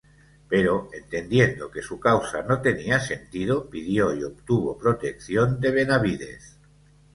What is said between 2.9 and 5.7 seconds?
sentido, pidió y obtuvo protección de